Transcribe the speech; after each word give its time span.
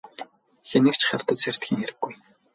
Хэнийг 0.69 0.95
ч 0.99 1.01
хардаж 1.07 1.37
сэрдэхийн 1.41 1.79
хэрэггүй. 1.81 2.13